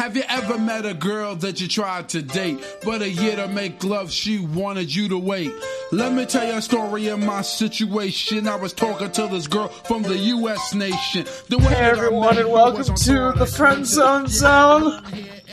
Have 0.00 0.16
you 0.16 0.22
ever 0.30 0.56
met 0.56 0.86
a 0.86 0.94
girl 0.94 1.36
that 1.36 1.60
you 1.60 1.68
tried 1.68 2.08
to 2.08 2.22
date, 2.22 2.58
but 2.82 3.02
a 3.02 3.10
year 3.10 3.36
to 3.36 3.46
make 3.48 3.84
love, 3.84 4.10
she 4.10 4.38
wanted 4.38 4.94
you 4.94 5.10
to 5.10 5.18
wait? 5.18 5.52
Let 5.92 6.14
me 6.14 6.24
tell 6.24 6.46
you 6.46 6.54
a 6.54 6.62
story 6.62 7.08
of 7.08 7.18
my 7.18 7.42
situation. 7.42 8.48
I 8.48 8.56
was 8.56 8.72
talking 8.72 9.10
to 9.10 9.26
this 9.26 9.46
girl 9.46 9.68
from 9.68 10.02
the 10.02 10.16
U.S. 10.16 10.72
nation. 10.72 11.26
The 11.50 11.58
way 11.58 11.64
Hey 11.64 11.90
everyone, 11.90 12.38
and 12.38 12.50
welcome 12.50 12.94
to 12.94 13.04
tour 13.04 13.32
the 13.34 13.40
like 13.40 13.50
Friend 13.50 13.84
Zone 13.84 14.26
Zone, 14.26 15.04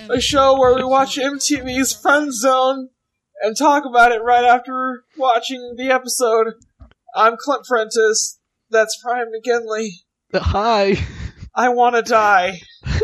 a 0.09 0.21
show 0.21 0.57
where 0.57 0.75
we 0.75 0.85
watch 0.85 1.17
MTV's 1.17 1.93
Friend 1.93 2.33
Zone 2.33 2.87
and 3.41 3.57
talk 3.57 3.83
about 3.83 4.13
it 4.13 4.23
right 4.23 4.45
after 4.45 5.03
watching 5.17 5.75
the 5.75 5.91
episode. 5.91 6.53
I'm 7.13 7.35
Clint 7.37 7.65
Prentice. 7.65 8.39
That's 8.69 8.97
Brian 9.03 9.29
McGinley. 9.29 9.89
Hi. 10.33 10.95
I 11.53 11.67
wanna 11.67 12.01
die. 12.01 12.61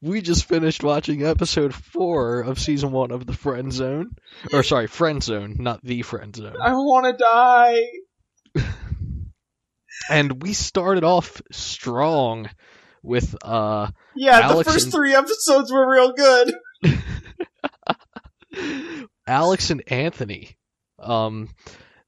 We 0.00 0.20
just 0.20 0.44
finished 0.44 0.84
watching 0.84 1.24
episode 1.24 1.74
four 1.74 2.42
of 2.42 2.60
season 2.60 2.92
one 2.92 3.10
of 3.10 3.26
the 3.26 3.32
Friend 3.32 3.72
Zone. 3.72 4.10
Or 4.52 4.62
sorry, 4.62 4.86
Friend 4.86 5.22
Zone, 5.22 5.56
not 5.58 5.82
the 5.82 6.02
Friend 6.02 6.34
Zone. 6.34 6.54
I 6.62 6.72
wanna 6.74 7.16
die. 7.16 7.82
And 10.10 10.42
we 10.42 10.54
started 10.54 11.04
off 11.04 11.42
strong 11.50 12.48
with 13.02 13.34
uh 13.44 13.90
Yeah, 14.16 14.40
Alex 14.40 14.66
the 14.66 14.72
first 14.72 14.84
and- 14.86 14.92
three 14.94 15.14
episodes 15.14 15.70
were 15.72 15.90
real 15.90 16.12
good. 16.12 16.54
Alex 19.26 19.70
and 19.70 19.82
Anthony. 19.90 20.56
Um 20.98 21.48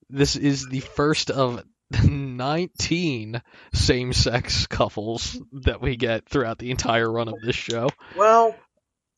this 0.08 0.36
is 0.36 0.66
the 0.68 0.80
first 0.80 1.30
of 1.30 1.62
19 1.90 3.42
same-sex 3.72 4.66
couples 4.66 5.40
that 5.64 5.80
we 5.80 5.96
get 5.96 6.28
throughout 6.28 6.58
the 6.58 6.70
entire 6.70 7.10
run 7.10 7.28
of 7.28 7.34
this 7.44 7.56
show. 7.56 7.88
Well, 8.16 8.54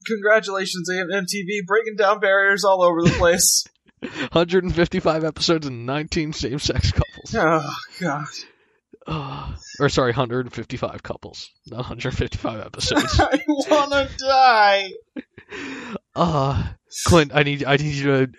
congratulations, 0.07 0.89
MTV, 0.91 1.67
breaking 1.67 1.97
down 1.97 2.21
barriers 2.21 2.65
all 2.65 2.83
over 2.83 3.03
the 3.03 3.15
place. 3.19 3.65
155 4.01 5.25
episodes 5.25 5.67
and 5.67 5.87
19 5.87 6.33
same-sex 6.33 6.93
couples. 6.93 7.35
oh, 7.35 7.75
God. 8.01 8.27
Uh, 9.07 9.55
or 9.81 9.89
sorry, 9.89 10.11
155 10.11 11.03
couples, 11.03 11.51
not 11.67 11.79
155 11.79 12.61
episodes. 12.61 13.21
I 13.21 13.41
wanna 13.47 14.09
die. 14.19 14.91
uh 16.15 16.73
Clint, 17.07 17.33
I 17.35 17.43
need 17.43 17.65
I 17.65 17.77
need 17.77 17.95
you 17.95 18.05
to 18.05 18.33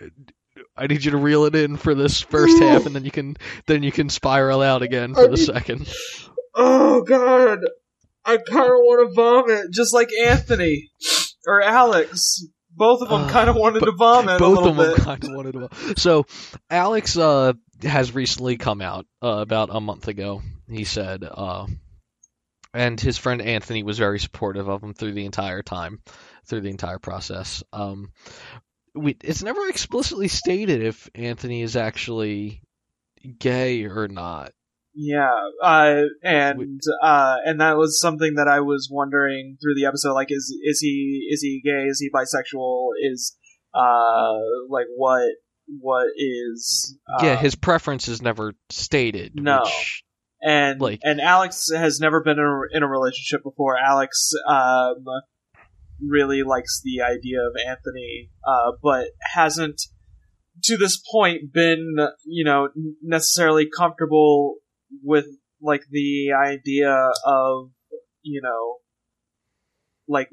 I 0.75 0.88
need 0.88 1.03
you 1.05 1.11
to 1.11 1.17
reel 1.17 1.45
it 1.45 1.55
in 1.55 1.77
for 1.77 1.93
this 1.95 2.21
first 2.21 2.57
half, 2.61 2.85
and 2.85 2.95
then 2.95 3.05
you 3.05 3.11
can 3.11 3.38
then 3.67 3.83
you 3.83 3.91
can 3.91 4.09
spiral 4.09 4.61
out 4.61 4.81
again 4.81 5.13
for 5.13 5.27
the 5.27 5.38
second. 5.38 5.88
Oh 6.55 7.02
god, 7.02 7.59
I 8.25 8.38
kind 8.38 8.65
of 8.65 8.77
want 8.77 9.09
to 9.09 9.13
vomit, 9.15 9.71
just 9.71 9.93
like 9.93 10.09
Anthony 10.25 10.89
or 11.47 11.61
Alex. 11.61 12.45
Both 12.75 13.03
of 13.03 13.09
them 13.09 13.21
Uh, 13.25 13.30
kind 13.30 13.49
of 13.49 13.55
wanted 13.55 13.81
to 13.81 13.91
vomit 13.91 14.39
Both 14.39 14.65
of 14.65 14.75
them 14.75 14.95
kind 14.95 15.23
of 15.23 15.30
wanted 15.31 15.52
to. 15.53 15.93
So 15.95 16.25
Alex 16.71 17.15
uh 17.15 17.53
has 17.83 18.15
recently 18.15 18.58
come 18.58 18.81
out 18.81 19.05
uh, 19.21 19.27
about 19.41 19.69
a 19.71 19.80
month 19.80 20.08
ago. 20.08 20.41
He 20.67 20.83
said, 20.85 21.23
uh, 21.30 21.67
and 22.73 22.99
his 22.99 23.17
friend 23.17 23.41
Anthony 23.41 23.83
was 23.83 23.99
very 23.99 24.19
supportive 24.19 24.67
of 24.69 24.81
him 24.81 24.93
through 24.93 25.11
the 25.13 25.25
entire 25.25 25.61
time, 25.61 25.99
through 26.47 26.61
the 26.61 26.69
entire 26.69 26.97
process. 26.97 27.61
Um, 27.73 28.11
we, 28.95 29.16
it's 29.23 29.44
never 29.44 29.67
explicitly 29.67 30.27
stated 30.27 30.83
if 30.83 31.09
Anthony 31.16 31.61
is 31.61 31.75
actually 31.75 32.61
gay 33.39 33.83
or 33.86 34.08
not. 34.08 34.52
Yeah, 34.95 35.31
uh, 35.63 36.02
and 36.23 36.80
uh, 37.02 37.38
and 37.44 37.61
that 37.61 37.77
was 37.77 37.99
something 37.99 38.36
that 38.36 38.47
I 38.47 38.59
was 38.59 38.89
wondering 38.91 39.58
through 39.59 39.73
the 39.75 39.88
episode. 39.88 40.14
Like, 40.14 40.27
is 40.30 40.55
is 40.64 40.80
he 40.81 41.27
is 41.31 41.41
he 41.41 41.61
gay? 41.66 41.86
Is 41.88 41.99
he 41.99 42.11
bisexual? 42.11 42.89
Is 43.02 43.36
uh 43.73 44.33
like 44.69 44.86
what 44.95 45.23
what 45.80 46.05
is 46.16 46.95
uh, 47.11 47.25
yeah, 47.25 47.36
his 47.36 47.55
preference 47.55 48.08
is 48.08 48.21
never 48.21 48.54
stated. 48.70 49.31
No. 49.36 49.61
Which, 49.64 50.04
and 50.43 50.80
like- 50.80 50.99
and 51.04 51.20
Alex 51.20 51.71
has 51.71 51.99
never 51.99 52.21
been 52.21 52.37
in 52.37 52.45
a, 52.45 52.77
in 52.77 52.83
a 52.83 52.87
relationship 52.87 53.42
before. 53.43 53.77
Alex 53.77 54.31
um, 54.48 55.05
really 56.02 56.43
likes 56.43 56.81
the 56.83 57.02
idea 57.02 57.39
of 57.42 57.54
Anthony, 57.67 58.30
uh, 58.45 58.71
but 58.81 59.09
hasn't 59.33 59.81
to 60.64 60.77
this 60.77 61.02
point 61.11 61.52
been 61.52 61.95
you 62.26 62.43
know 62.43 62.70
necessarily 63.02 63.67
comfortable 63.76 64.55
with 65.02 65.26
like 65.61 65.83
the 65.89 66.31
idea 66.31 67.09
of 67.26 67.71
you 68.21 68.42
know 68.42 68.77
like 70.08 70.30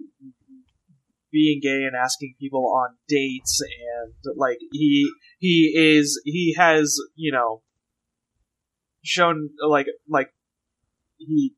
being 1.32 1.60
gay 1.62 1.84
and 1.84 1.94
asking 1.94 2.34
people 2.40 2.66
on 2.66 2.96
dates 3.08 3.60
and 3.62 4.36
like 4.36 4.58
he 4.72 5.10
he 5.38 5.72
is 5.74 6.20
he 6.24 6.54
has 6.58 6.98
you 7.14 7.32
know 7.32 7.62
shown 9.02 9.50
like 9.66 9.86
like 10.08 10.30
he 11.18 11.54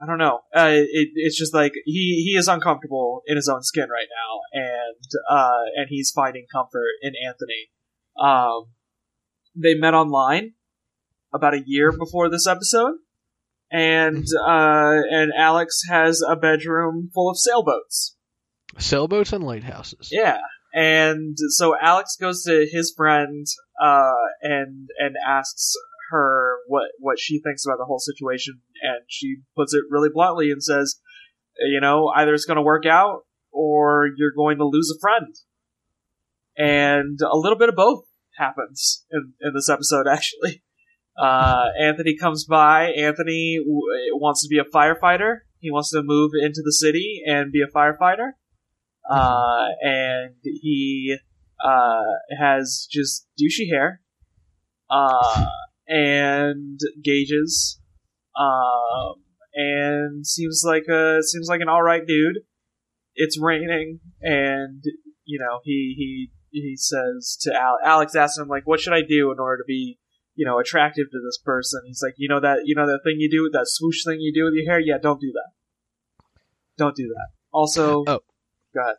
I 0.00 0.06
don't 0.06 0.18
know. 0.18 0.40
Uh, 0.54 0.70
it, 0.70 1.08
it's 1.14 1.38
just 1.38 1.54
like 1.54 1.72
he 1.84 2.24
he 2.26 2.38
is 2.38 2.48
uncomfortable 2.48 3.22
in 3.26 3.36
his 3.36 3.48
own 3.48 3.62
skin 3.62 3.88
right 3.88 4.08
now, 4.10 4.60
and 4.62 5.06
uh, 5.30 5.62
and 5.76 5.86
he's 5.88 6.10
finding 6.14 6.46
comfort 6.52 6.90
in 7.02 7.12
Anthony. 7.26 7.70
Um, 8.20 8.72
they 9.54 9.74
met 9.74 9.94
online 9.94 10.52
about 11.32 11.54
a 11.54 11.62
year 11.64 11.92
before 11.92 12.28
this 12.28 12.46
episode, 12.46 12.94
and 13.70 14.26
uh, 14.46 15.00
and 15.10 15.32
Alex 15.36 15.82
has 15.88 16.22
a 16.26 16.36
bedroom 16.36 17.10
full 17.14 17.30
of 17.30 17.38
sailboats. 17.38 18.16
sailboats 18.78 19.32
and 19.32 19.44
lighthouses. 19.44 20.08
Yeah. 20.10 20.38
And 20.74 21.36
so 21.50 21.74
Alex 21.78 22.16
goes 22.18 22.44
to 22.44 22.66
his 22.70 22.94
friend 22.96 23.46
uh, 23.80 24.12
and 24.40 24.88
and 24.98 25.16
asks 25.26 25.74
her 26.12 26.58
what 26.68 26.90
what 27.00 27.18
she 27.18 27.40
thinks 27.40 27.66
about 27.66 27.78
the 27.78 27.84
whole 27.84 27.98
situation, 27.98 28.60
and 28.82 29.00
she 29.08 29.38
puts 29.56 29.74
it 29.74 29.82
really 29.90 30.10
bluntly 30.12 30.50
and 30.50 30.62
says, 30.62 31.00
you 31.58 31.80
know, 31.80 32.08
either 32.14 32.32
it's 32.34 32.44
going 32.44 32.56
to 32.56 32.62
work 32.62 32.86
out 32.86 33.22
or 33.50 34.08
you're 34.16 34.32
going 34.36 34.58
to 34.58 34.64
lose 34.64 34.94
a 34.96 35.00
friend. 35.00 35.34
And 36.56 37.18
a 37.20 37.36
little 37.36 37.58
bit 37.58 37.70
of 37.70 37.74
both 37.74 38.04
happens 38.36 39.04
in, 39.10 39.32
in 39.40 39.52
this 39.54 39.68
episode, 39.68 40.06
actually. 40.10 40.62
Uh, 41.20 41.66
Anthony 41.78 42.16
comes 42.16 42.46
by. 42.46 42.90
Anthony 42.90 43.58
w- 43.58 44.16
wants 44.16 44.42
to 44.42 44.48
be 44.48 44.58
a 44.58 44.64
firefighter. 44.64 45.40
He 45.58 45.70
wants 45.70 45.90
to 45.90 46.02
move 46.02 46.32
into 46.40 46.62
the 46.64 46.72
city 46.72 47.22
and 47.26 47.52
be 47.52 47.62
a 47.62 47.70
firefighter 47.70 48.32
uh, 49.08 49.66
and 49.80 50.34
he 50.42 51.16
uh, 51.64 52.02
has 52.38 52.86
just 52.90 53.26
douchey 53.40 53.68
hair, 53.70 54.00
uh, 54.90 55.46
and 55.88 56.78
gauges, 57.02 57.80
um, 58.38 59.22
and 59.54 60.26
seems 60.26 60.62
like 60.66 60.84
a 60.88 61.22
seems 61.22 61.48
like 61.48 61.60
an 61.60 61.68
all 61.68 61.82
right 61.82 62.06
dude. 62.06 62.38
It's 63.14 63.38
raining, 63.40 64.00
and 64.20 64.82
you 65.24 65.38
know 65.38 65.60
he 65.64 65.94
he 65.96 66.30
he 66.50 66.76
says 66.76 67.36
to 67.42 67.52
Al- 67.54 67.78
Alex 67.84 68.14
asks 68.14 68.38
him 68.38 68.48
like, 68.48 68.66
"What 68.66 68.80
should 68.80 68.94
I 68.94 69.02
do 69.02 69.30
in 69.32 69.38
order 69.38 69.58
to 69.58 69.64
be?" 69.66 69.98
You 70.34 70.46
know, 70.46 70.58
attractive 70.58 71.10
to 71.10 71.18
this 71.22 71.36
person. 71.44 71.82
He's 71.84 72.00
like, 72.02 72.14
you 72.16 72.26
know 72.26 72.40
that, 72.40 72.60
you 72.64 72.74
know 72.74 72.86
that 72.86 73.00
thing 73.04 73.16
you 73.18 73.30
do, 73.30 73.50
that 73.52 73.66
swoosh 73.66 74.02
thing 74.02 74.16
you 74.18 74.32
do 74.32 74.44
with 74.44 74.54
your 74.54 74.64
hair. 74.64 74.80
Yeah, 74.80 74.96
don't 74.96 75.20
do 75.20 75.30
that. 75.34 75.50
Don't 76.78 76.96
do 76.96 77.08
that. 77.08 77.28
Also, 77.52 78.02
Oh. 78.06 78.20
go 78.74 78.80
ahead. 78.80 78.96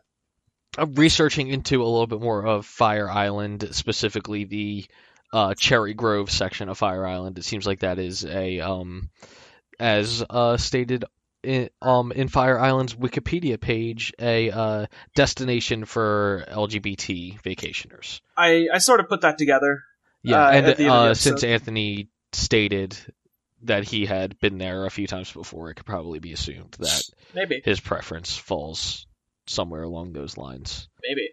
I'm 0.78 0.94
researching 0.94 1.48
into 1.48 1.82
a 1.82 1.86
little 1.90 2.06
bit 2.06 2.20
more 2.20 2.46
of 2.46 2.66
Fire 2.66 3.10
Island, 3.10 3.68
specifically 3.72 4.44
the 4.44 4.86
uh, 5.34 5.52
Cherry 5.52 5.94
Grove 5.94 6.30
section 6.30 6.68
of 6.68 6.78
Fire 6.78 7.04
Island. 7.04 7.38
It 7.38 7.44
seems 7.44 7.66
like 7.66 7.80
that 7.80 7.98
is 7.98 8.24
a, 8.24 8.60
um, 8.60 9.10
as 9.80 10.24
uh, 10.30 10.56
stated 10.56 11.04
in, 11.42 11.70
um, 11.82 12.12
in 12.12 12.28
Fire 12.28 12.56
Island's 12.56 12.94
Wikipedia 12.94 13.60
page, 13.60 14.14
a 14.20 14.50
uh, 14.50 14.86
destination 15.16 15.86
for 15.86 16.44
LGBT 16.48 17.42
vacationers. 17.42 18.20
I, 18.36 18.68
I 18.72 18.78
sort 18.78 19.00
of 19.00 19.08
put 19.08 19.22
that 19.22 19.36
together. 19.36 19.82
Yeah, 20.22 20.46
Uh, 20.46 20.50
and 20.52 20.66
at 20.66 20.76
the 20.76 20.84
end 20.84 20.92
of 20.92 21.02
the 21.02 21.10
uh, 21.10 21.14
since 21.14 21.42
Anthony 21.42 22.08
stated 22.32 22.96
that 23.62 23.82
he 23.82 24.06
had 24.06 24.38
been 24.38 24.58
there 24.58 24.86
a 24.86 24.90
few 24.90 25.08
times 25.08 25.32
before, 25.32 25.68
it 25.68 25.74
could 25.74 25.86
probably 25.86 26.20
be 26.20 26.32
assumed 26.32 26.76
that 26.78 27.02
Maybe, 27.34 27.60
his 27.64 27.80
preference 27.80 28.36
falls 28.36 29.08
somewhere 29.48 29.82
along 29.82 30.12
those 30.12 30.36
lines. 30.36 30.88
maybe. 31.02 31.30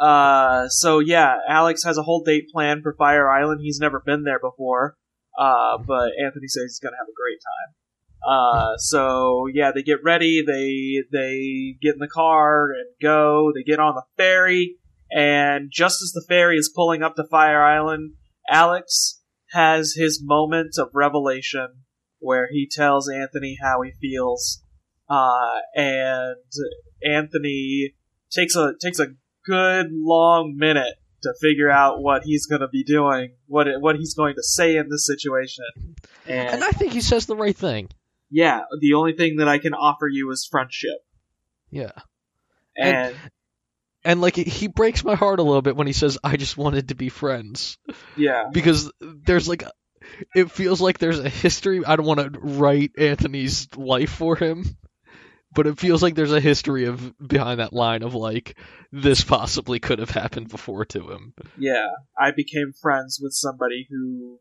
Uh, 0.00 0.68
so 0.68 0.98
yeah, 0.98 1.36
Alex 1.48 1.84
has 1.84 1.98
a 1.98 2.02
whole 2.02 2.22
date 2.22 2.48
plan 2.52 2.82
for 2.82 2.94
Fire 2.94 3.30
Island. 3.30 3.60
He's 3.62 3.78
never 3.78 4.00
been 4.00 4.24
there 4.24 4.40
before, 4.40 4.96
uh, 5.38 5.78
but 5.78 6.12
Anthony 6.22 6.48
says 6.48 6.64
he's 6.64 6.80
gonna 6.80 6.96
have 6.98 7.08
a 7.08 7.16
great 7.16 7.38
time. 7.40 7.74
Uh, 8.24 8.76
so 8.78 9.46
yeah, 9.52 9.72
they 9.72 9.82
get 9.82 10.02
ready. 10.04 10.42
They 10.46 11.02
they 11.12 11.76
get 11.80 11.94
in 11.94 12.00
the 12.00 12.08
car 12.08 12.70
and 12.70 12.86
go. 13.00 13.52
They 13.54 13.62
get 13.62 13.80
on 13.80 13.94
the 13.94 14.04
ferry, 14.16 14.76
and 15.10 15.70
just 15.70 16.02
as 16.02 16.12
the 16.12 16.24
ferry 16.28 16.56
is 16.56 16.72
pulling 16.74 17.02
up 17.02 17.16
to 17.16 17.24
Fire 17.24 17.62
Island, 17.62 18.14
Alex 18.48 19.20
has 19.52 19.94
his 19.94 20.20
moment 20.22 20.76
of 20.78 20.88
revelation 20.94 21.82
where 22.18 22.48
he 22.50 22.68
tells 22.70 23.10
Anthony 23.10 23.58
how 23.60 23.82
he 23.82 23.90
feels 24.00 24.62
uh, 25.12 25.60
and 25.74 26.36
Anthony 27.04 27.94
takes 28.30 28.56
a 28.56 28.72
takes 28.80 28.98
a 28.98 29.08
good 29.44 29.86
long 29.92 30.54
minute 30.56 30.94
to 31.22 31.32
figure 31.40 31.70
out 31.70 32.02
what 32.02 32.22
he's 32.24 32.46
going 32.46 32.60
to 32.62 32.68
be 32.68 32.82
doing, 32.84 33.34
what 33.46 33.68
it, 33.68 33.80
what 33.80 33.96
he's 33.96 34.14
going 34.14 34.34
to 34.34 34.42
say 34.42 34.76
in 34.76 34.88
this 34.88 35.06
situation. 35.06 35.64
And, 36.26 36.48
And 36.48 36.64
I 36.64 36.70
think 36.70 36.92
he 36.92 37.00
says 37.00 37.26
the 37.26 37.36
right 37.36 37.56
thing. 37.56 37.88
yeah, 38.30 38.60
the 38.80 38.94
only 38.94 39.12
thing 39.14 39.36
that 39.36 39.48
I 39.48 39.58
can 39.58 39.72
offer 39.74 40.08
you 40.08 40.30
is 40.32 40.48
friendship. 40.50 40.98
Yeah. 41.70 41.92
And, 42.76 42.96
And- 42.96 43.16
And 44.04 44.20
like 44.20 44.34
he 44.34 44.66
breaks 44.66 45.04
my 45.04 45.14
heart 45.14 45.38
a 45.38 45.42
little 45.44 45.62
bit 45.62 45.76
when 45.76 45.86
he 45.86 45.92
says 45.92 46.18
I 46.24 46.36
just 46.36 46.56
wanted 46.56 46.88
to 46.88 46.96
be 46.96 47.08
friends 47.08 47.78
yeah, 48.16 48.46
because 48.52 48.90
there's 49.00 49.46
like 49.48 49.62
a, 49.62 49.70
it 50.34 50.50
feels 50.50 50.80
like 50.80 50.98
there's 50.98 51.20
a 51.20 51.28
history. 51.28 51.84
I 51.86 51.94
don't 51.94 52.04
want 52.06 52.18
to 52.34 52.40
write 52.40 52.90
Anthony's 52.98 53.68
life 53.76 54.10
for 54.10 54.34
him, 54.34 54.64
but 55.54 55.66
it 55.66 55.78
feels 55.78 56.02
like 56.02 56.14
there's 56.14 56.32
a 56.32 56.40
history 56.40 56.86
of 56.86 57.14
behind 57.18 57.60
that 57.60 57.72
line 57.72 58.02
of 58.02 58.14
like 58.14 58.56
this 58.90 59.22
possibly 59.22 59.78
could 59.78 59.98
have 59.98 60.10
happened 60.10 60.48
before 60.48 60.84
to 60.86 61.10
him. 61.10 61.34
yeah, 61.58 61.86
I 62.18 62.30
became 62.30 62.72
friends 62.80 63.18
with 63.22 63.32
somebody 63.32 63.86
who 63.90 64.38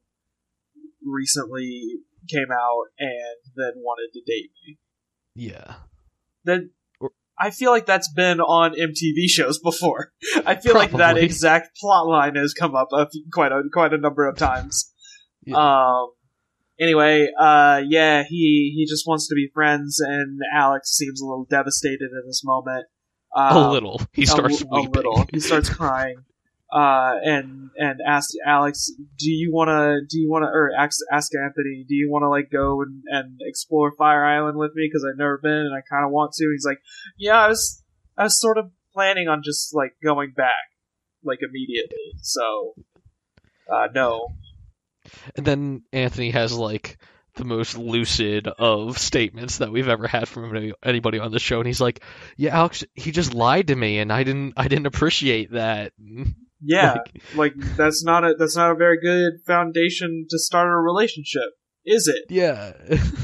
recently 1.03 1.99
came 2.29 2.51
out 2.51 2.85
and 2.99 3.53
then 3.55 3.73
wanted 3.77 4.13
to 4.13 4.21
date 4.25 4.51
me. 4.65 4.77
Yeah. 5.35 5.75
Then 6.43 6.71
I 7.39 7.49
feel 7.49 7.71
like 7.71 7.85
that's 7.85 8.11
been 8.11 8.39
on 8.39 8.73
MTV 8.73 9.27
shows 9.27 9.59
before. 9.59 10.11
I 10.45 10.55
feel 10.55 10.75
like 10.75 10.91
that 10.91 11.17
exact 11.17 11.77
plot 11.79 12.07
line 12.07 12.35
has 12.35 12.53
come 12.53 12.75
up 12.75 12.89
a 12.93 13.07
quite 13.33 13.51
a 13.51 13.63
quite 13.71 13.93
a 13.93 13.97
number 13.97 14.27
of 14.27 14.37
times. 14.37 14.93
Um. 15.53 16.11
Anyway, 16.81 17.29
uh, 17.39 17.81
yeah, 17.87 18.23
he 18.27 18.73
he 18.75 18.85
just 18.89 19.05
wants 19.07 19.27
to 19.27 19.35
be 19.35 19.49
friends, 19.53 19.99
and 19.99 20.39
Alex 20.55 20.89
seems 20.97 21.21
a 21.21 21.25
little 21.25 21.45
devastated 21.49 22.09
at 22.17 22.25
this 22.25 22.41
moment. 22.43 22.87
a 23.35 23.39
Um, 23.53 23.71
little. 23.71 24.01
He 24.13 24.25
starts 24.25 24.61
a 24.61 24.65
weeping. 24.69 24.91
little. 24.93 25.25
He 25.31 25.39
starts 25.39 25.69
crying, 25.69 26.17
uh, 26.73 27.13
and 27.23 27.69
and 27.77 27.99
asks 28.05 28.33
Alex, 28.45 28.89
"Do 29.19 29.29
you 29.29 29.51
want 29.53 29.67
to? 29.69 30.01
Do 30.09 30.19
you 30.19 30.29
want 30.29 30.43
to?" 30.43 30.47
Or 30.47 30.71
ask 30.75 30.97
ask 31.11 31.31
Anthony, 31.35 31.85
"Do 31.87 31.93
you 31.95 32.09
want 32.09 32.23
to 32.23 32.29
like 32.29 32.49
go 32.51 32.81
and 32.81 33.03
and 33.07 33.39
explore 33.41 33.93
Fire 33.95 34.25
Island 34.25 34.57
with 34.57 34.71
me? 34.73 34.87
Because 34.91 35.05
I've 35.07 35.19
never 35.19 35.37
been, 35.37 35.51
and 35.69 35.75
I 35.75 35.81
kind 35.87 36.03
of 36.03 36.11
want 36.11 36.33
to." 36.33 36.49
He's 36.51 36.65
like, 36.65 36.79
"Yeah, 37.17 37.37
I 37.37 37.47
was 37.47 37.83
I 38.17 38.23
was 38.23 38.39
sort 38.41 38.57
of 38.57 38.71
planning 38.93 39.27
on 39.27 39.43
just 39.43 39.73
like 39.75 39.91
going 40.03 40.33
back, 40.35 40.65
like 41.23 41.39
immediately. 41.41 42.15
So, 42.21 42.73
uh, 43.71 43.87
no, 43.93 44.29
And 45.35 45.45
then 45.45 45.83
Anthony 45.91 46.31
has 46.31 46.53
like 46.53 46.97
the 47.35 47.45
most 47.45 47.77
lucid 47.77 48.47
of 48.47 48.97
statements 48.97 49.59
that 49.59 49.71
we've 49.71 49.87
ever 49.87 50.07
had 50.07 50.27
from 50.27 50.73
anybody 50.83 51.19
on 51.19 51.31
the 51.31 51.39
show, 51.39 51.59
and 51.59 51.67
he's 51.67 51.81
like, 51.81 52.03
"Yeah, 52.37 52.57
Alex, 52.57 52.83
he 52.93 53.11
just 53.11 53.33
lied 53.33 53.67
to 53.67 53.75
me, 53.75 53.99
and 53.99 54.11
I 54.11 54.23
didn't, 54.23 54.53
I 54.57 54.67
didn't 54.67 54.87
appreciate 54.87 55.51
that." 55.51 55.93
yeah, 56.61 56.93
Like, 56.93 57.23
like 57.35 57.75
that's 57.77 58.03
not 58.03 58.23
a 58.25 58.35
that's 58.37 58.55
not 58.55 58.71
a 58.71 58.75
very 58.75 58.99
good 58.99 59.41
foundation 59.47 60.25
to 60.29 60.37
start 60.39 60.67
a 60.67 60.75
relationship, 60.75 61.51
is 61.85 62.07
it? 62.07 62.25
yeah. 62.29 62.73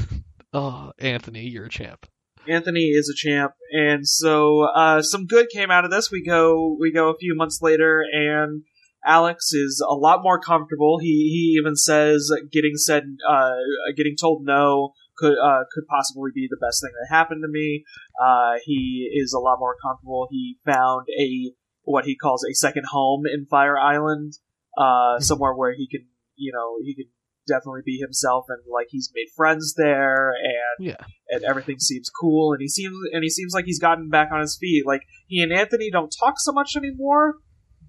oh, 0.52 0.92
Anthony, 0.98 1.46
you're 1.46 1.66
a 1.66 1.70
champ. 1.70 2.06
Anthony 2.48 2.86
is 2.86 3.10
a 3.10 3.14
champ, 3.14 3.52
and 3.72 4.08
so 4.08 4.62
uh, 4.74 5.02
some 5.02 5.26
good 5.26 5.48
came 5.52 5.70
out 5.70 5.84
of 5.84 5.90
this. 5.90 6.10
We 6.10 6.24
go 6.24 6.76
we 6.80 6.92
go 6.92 7.10
a 7.10 7.18
few 7.18 7.36
months 7.36 7.58
later, 7.60 8.02
and 8.10 8.62
Alex 9.04 9.52
is 9.52 9.84
a 9.86 9.94
lot 9.94 10.20
more 10.22 10.40
comfortable. 10.40 10.98
He 11.00 11.06
he 11.08 11.58
even 11.60 11.76
says 11.76 12.30
getting 12.52 12.76
said 12.76 13.04
uh, 13.28 13.54
getting 13.96 14.16
told 14.20 14.44
no 14.44 14.92
could 15.16 15.34
uh, 15.38 15.64
could 15.72 15.86
possibly 15.88 16.30
be 16.34 16.48
the 16.50 16.58
best 16.60 16.82
thing 16.82 16.90
that 17.00 17.14
happened 17.14 17.42
to 17.44 17.48
me. 17.48 17.84
Uh, 18.22 18.54
he 18.64 19.10
is 19.14 19.32
a 19.32 19.38
lot 19.38 19.58
more 19.58 19.76
comfortable. 19.82 20.28
He 20.30 20.58
found 20.64 21.06
a 21.18 21.52
what 21.82 22.04
he 22.04 22.16
calls 22.16 22.44
a 22.44 22.54
second 22.54 22.84
home 22.90 23.24
in 23.32 23.46
Fire 23.46 23.78
Island, 23.78 24.34
uh, 24.76 25.20
somewhere 25.20 25.54
where 25.54 25.72
he 25.72 25.88
can 25.88 26.06
you 26.36 26.52
know 26.52 26.76
he 26.82 26.94
can 26.94 27.06
definitely 27.46 27.80
be 27.84 27.96
himself 27.96 28.44
and 28.48 28.58
like 28.72 28.88
he's 28.90 29.10
made 29.14 29.26
friends 29.34 29.74
there 29.76 30.32
and 30.32 30.86
Yeah. 30.86 30.96
and 31.30 31.42
everything 31.44 31.78
seems 31.78 32.10
cool 32.10 32.52
and 32.52 32.60
he 32.60 32.68
seems 32.68 32.94
and 33.12 33.22
he 33.24 33.30
seems 33.30 33.54
like 33.54 33.64
he's 33.64 33.80
gotten 33.80 34.10
back 34.10 34.28
on 34.30 34.40
his 34.40 34.58
feet 34.60 34.84
like 34.86 35.00
he 35.28 35.42
and 35.42 35.50
anthony 35.50 35.90
don't 35.90 36.14
talk 36.20 36.34
so 36.36 36.52
much 36.52 36.76
anymore 36.76 37.36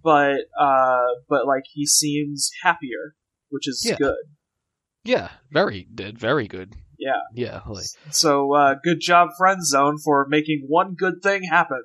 but 0.03 0.41
uh 0.59 1.05
but 1.27 1.45
like 1.45 1.63
he 1.73 1.85
seems 1.85 2.49
happier 2.63 3.15
which 3.49 3.67
is 3.67 3.83
Yeah. 3.85 3.95
good. 3.97 4.15
Yeah, 5.03 5.29
very 5.51 5.87
did 5.93 6.17
very 6.19 6.47
good. 6.47 6.75
Yeah. 6.97 7.21
Yeah, 7.33 7.61
like 7.67 7.85
so 8.11 8.53
uh 8.53 8.75
good 8.83 8.99
job 9.01 9.29
friend 9.37 9.65
zone 9.65 9.97
for 10.03 10.27
making 10.29 10.65
one 10.67 10.95
good 10.95 11.21
thing 11.23 11.43
happen. 11.43 11.83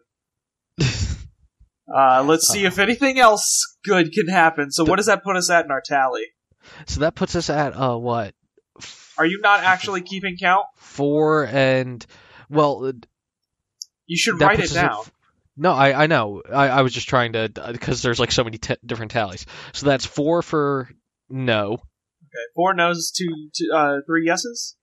Uh 1.95 2.25
let's 2.27 2.49
see 2.49 2.65
if 2.65 2.79
anything 2.79 3.19
else 3.19 3.77
good 3.85 4.11
can 4.13 4.29
happen. 4.29 4.71
So 4.71 4.85
what 4.85 4.97
does 4.97 5.07
that 5.07 5.23
put 5.23 5.37
us 5.37 5.51
at 5.51 5.67
in 5.67 5.71
our 5.71 5.83
tally? 5.85 6.25
So 6.87 7.01
that 7.01 7.15
puts 7.15 7.37
us 7.37 7.51
at 7.51 7.77
uh 7.77 7.97
what? 7.97 8.35
Are 9.19 9.27
you 9.27 9.39
not 9.43 9.61
actually 9.61 10.01
keeping 10.01 10.37
count? 10.41 10.65
four 10.77 11.47
and 11.47 12.05
well 12.49 12.91
you 14.07 14.17
should 14.17 14.41
write 14.41 14.61
it 14.61 14.71
at 14.75 14.91
down 14.91 15.05
no, 15.57 15.73
I 15.73 16.05
I 16.05 16.07
know. 16.07 16.43
I, 16.51 16.69
I 16.69 16.83
was 16.83 16.93
just 16.93 17.09
trying 17.09 17.33
to 17.35 17.51
because 17.73 18.03
there's 18.03 18.21
like 18.21 18.33
so 18.33 18.45
many 18.45 18.59
t- 18.59 18.77
different 18.85 19.13
tallies. 19.13 19.47
So 19.73 19.87
that's 19.87 20.05
four 20.05 20.43
for 20.43 20.89
no, 21.29 21.73
okay 21.75 22.45
four 22.55 22.75
no's 22.75 23.11
two, 23.11 23.51
two 23.55 23.71
uh 23.75 23.99
three 24.07 24.27
yeses 24.27 24.77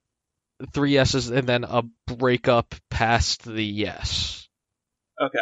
three 0.73 0.91
yeses, 0.91 1.29
and 1.29 1.47
then 1.47 1.63
a 1.63 1.83
breakup 2.07 2.75
past 2.89 3.44
the 3.44 3.63
yes. 3.63 4.47
okay 5.19 5.39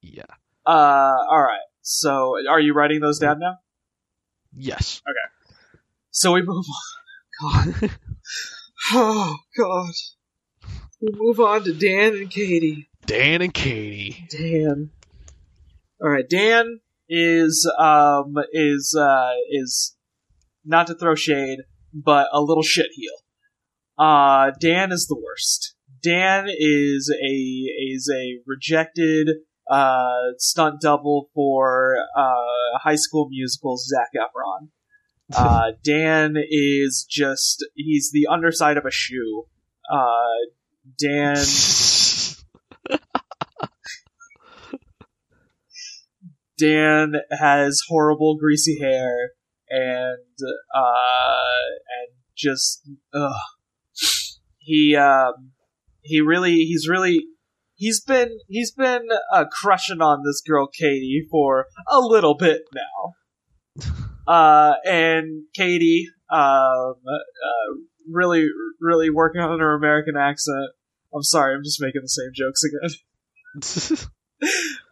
Yeah. 0.00 0.24
Uh, 0.64 1.16
all 1.28 1.42
right. 1.42 1.58
So, 1.82 2.36
are 2.48 2.60
you 2.60 2.74
writing 2.74 3.00
those 3.00 3.18
down 3.18 3.40
now? 3.40 3.58
Yes. 4.54 5.02
Okay. 5.08 5.32
So 6.12 6.32
we 6.32 6.42
move 6.42 6.64
on. 7.42 7.74
God. 7.80 7.90
Oh 8.94 9.36
God. 9.56 9.92
We 11.00 11.10
move 11.12 11.38
on 11.38 11.62
to 11.64 11.72
Dan 11.72 12.14
and 12.14 12.30
Katie. 12.30 12.88
Dan 13.06 13.42
and 13.42 13.54
Katie. 13.54 14.26
Dan. 14.30 14.90
All 16.00 16.10
right. 16.10 16.28
Dan 16.28 16.80
is 17.08 17.70
um 17.78 18.34
is 18.52 18.96
uh 18.98 19.30
is 19.50 19.96
not 20.64 20.86
to 20.86 20.94
throw 20.94 21.14
shade, 21.14 21.60
but 21.92 22.28
a 22.32 22.40
little 22.40 22.62
shit 22.62 22.88
heel. 22.94 23.12
Uh, 23.98 24.52
Dan 24.60 24.92
is 24.92 25.06
the 25.06 25.20
worst. 25.20 25.74
Dan 26.02 26.46
is 26.48 27.12
a 27.22 27.34
is 27.34 28.10
a 28.12 28.40
rejected 28.46 29.28
uh 29.70 30.32
stunt 30.38 30.80
double 30.80 31.28
for 31.34 31.96
uh 32.16 32.78
High 32.82 32.96
School 32.96 33.28
Musical's 33.30 33.86
Zac 33.88 34.08
Efron. 34.16 34.68
Uh, 35.34 35.70
Dan 35.82 36.34
is 36.36 37.06
just 37.08 37.64
he's 37.74 38.10
the 38.12 38.26
underside 38.30 38.76
of 38.76 38.84
a 38.84 38.90
shoe. 38.90 39.46
Uh, 39.90 40.50
Dan 40.98 41.36
Dan 46.58 47.14
has 47.30 47.82
horrible 47.88 48.36
greasy 48.36 48.78
hair 48.78 49.30
and 49.68 50.18
uh 50.74 51.64
and 51.88 52.12
just 52.36 52.88
ugh. 53.14 53.32
he 54.58 54.94
um 54.96 55.52
he 56.02 56.20
really 56.20 56.56
he's 56.56 56.88
really 56.88 57.26
he's 57.74 58.00
been 58.00 58.38
he's 58.48 58.70
been 58.70 59.08
uh, 59.32 59.44
crushing 59.50 60.00
on 60.00 60.22
this 60.24 60.42
girl 60.46 60.68
Katie 60.68 61.26
for 61.30 61.66
a 61.90 62.00
little 62.00 62.36
bit 62.36 62.62
now. 62.74 63.14
Uh 64.24 64.74
and 64.84 65.46
Katie 65.52 66.06
um 66.30 66.94
uh, 67.08 67.72
really 68.08 68.46
really 68.80 69.10
working 69.10 69.40
on 69.40 69.58
her 69.58 69.74
American 69.74 70.16
accent. 70.16 70.70
I'm 71.14 71.22
sorry, 71.22 71.54
I'm 71.54 71.62
just 71.64 71.80
making 71.80 72.02
the 72.02 72.08
same 72.08 72.30
jokes 72.34 72.62
again. 72.64 73.98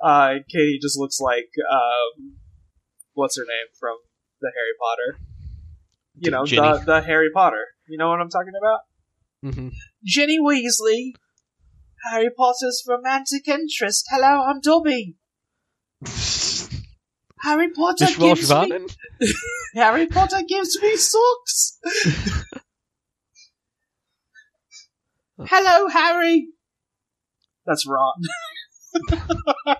Uh, 0.01 0.35
Katie 0.49 0.79
just 0.81 0.97
looks 0.97 1.21
like 1.21 1.51
um, 1.71 2.37
what's 3.15 3.37
her 3.37 3.43
name 3.43 3.67
from 3.79 3.97
the 4.41 4.51
Harry 4.55 4.77
Potter? 4.81 5.27
You 6.17 6.31
know, 6.31 6.47
the 6.47 6.85
the 6.85 7.03
Harry 7.03 7.31
Potter. 7.35 7.67
You 7.89 7.99
know 7.99 8.09
what 8.09 8.21
I'm 8.21 8.31
talking 8.31 8.53
about? 8.59 8.81
Mhm. 9.45 9.73
Ginny 10.05 10.39
Weasley, 10.39 11.15
Harry 12.11 12.31
Potter's 12.31 12.83
romantic 12.87 13.49
interest. 13.49 14.07
Hello, 14.11 14.45
I'm 14.45 14.61
Dobby. 14.61 15.17
Harry 17.41 17.71
Potter 17.71 18.07
gives 18.19 18.51
me? 18.51 18.87
Harry 19.75 20.07
Potter 20.07 20.43
gives 20.47 20.81
me 20.81 20.97
socks. 20.97 21.79
Hello, 25.49 25.89
Harry. 25.89 26.49
That's 27.67 27.87
wrong. 27.87 28.23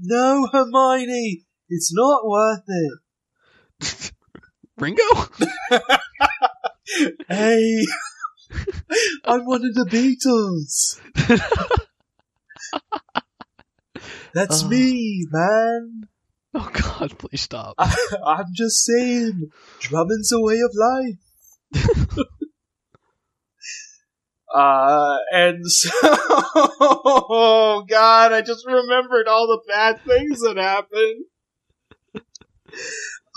no, 0.00 0.48
Hermione. 0.52 1.44
It's 1.68 1.92
not 1.92 2.26
worth 2.26 2.62
it. 2.68 4.12
Ringo? 4.78 5.02
Hey. 7.28 7.84
I'm 9.24 9.44
one 9.44 9.64
of 9.66 9.74
the 9.74 9.86
Beatles. 9.90 11.00
That's 14.32 14.62
Oh. 14.62 14.68
me, 14.68 15.26
man. 15.30 16.02
Oh 16.54 16.70
God, 16.72 17.18
please 17.18 17.40
stop. 17.40 17.74
I, 17.78 17.92
I'm 18.24 18.46
just 18.54 18.84
saying, 18.84 19.50
drumming's 19.80 20.30
a 20.30 20.40
way 20.40 20.60
of 20.60 20.70
life. 20.74 21.18
Uh, 24.56 25.18
and 25.32 25.60
so, 25.70 25.90
oh 26.02 27.84
God, 27.88 28.32
I 28.32 28.40
just 28.40 28.66
remembered 28.66 29.28
all 29.28 29.46
the 29.46 29.60
bad 29.68 30.00
things 30.06 30.40
that 30.40 30.56
happened. 30.56 31.26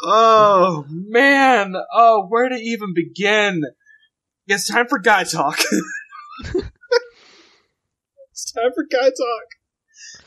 Oh 0.03 0.85
man, 0.87 1.75
oh, 1.93 2.25
where 2.29 2.47
to 2.47 2.55
even 2.55 2.93
begin? 2.93 3.63
It's 4.47 4.69
time 4.69 4.87
for 4.87 4.99
guy 4.99 5.25
talk. 5.25 5.59
it's 8.31 8.51
time 8.53 8.71
for 8.73 8.85
guy 8.89 9.09
talk 9.09 9.49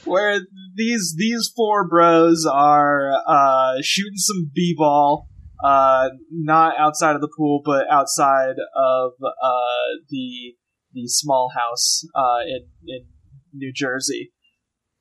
where 0.05 0.41
these 0.77 1.15
these 1.17 1.51
four 1.55 1.89
bros 1.89 2.47
are 2.47 3.13
uh, 3.27 3.77
shooting 3.81 4.17
some 4.17 4.51
b-ball, 4.55 5.29
uh, 5.65 6.11
not 6.31 6.75
outside 6.79 7.15
of 7.15 7.21
the 7.21 7.33
pool, 7.35 7.63
but 7.65 7.87
outside 7.91 8.57
of 8.77 9.13
uh, 9.23 10.03
the 10.11 10.55
the 10.93 11.07
small 11.09 11.51
house 11.57 12.05
uh, 12.15 12.41
in 12.47 12.67
in 12.87 13.07
New 13.53 13.73
Jersey. 13.73 14.33